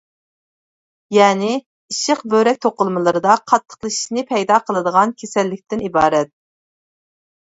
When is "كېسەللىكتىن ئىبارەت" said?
5.21-6.33